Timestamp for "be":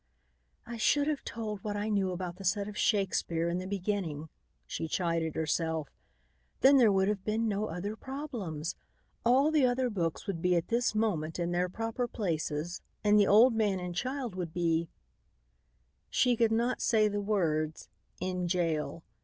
10.41-10.55, 14.55-14.89